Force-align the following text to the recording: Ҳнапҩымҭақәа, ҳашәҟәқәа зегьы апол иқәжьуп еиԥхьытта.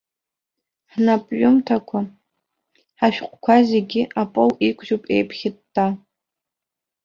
Ҳнапҩымҭақәа, 0.91 1.99
ҳашәҟәқәа 2.99 3.55
зегьы 3.69 4.01
апол 4.21 4.49
иқәжьуп 4.67 5.03
еиԥхьытта. 5.15 5.85